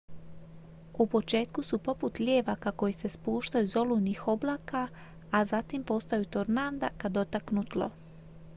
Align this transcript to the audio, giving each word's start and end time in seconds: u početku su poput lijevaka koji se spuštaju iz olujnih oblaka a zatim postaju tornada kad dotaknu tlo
u 0.93 1.07
početku 1.07 1.63
su 1.63 1.79
poput 1.79 2.19
lijevaka 2.19 2.71
koji 2.71 2.93
se 2.93 3.09
spuštaju 3.09 3.63
iz 3.63 3.75
olujnih 3.75 4.27
oblaka 4.27 4.87
a 5.31 5.45
zatim 5.45 5.83
postaju 5.83 6.25
tornada 6.25 6.89
kad 6.97 7.11
dotaknu 7.11 7.63
tlo 7.65 7.89